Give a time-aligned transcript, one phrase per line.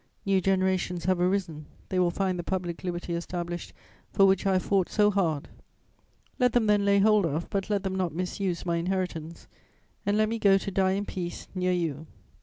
[0.25, 3.71] New generations have arisen, they will find the public liberty established
[4.11, 5.47] for which I have fought so hard:
[6.39, 9.45] let them then lay hold of, but let them not misuse my inheritance,
[10.03, 12.07] and let me go to die in peace near you.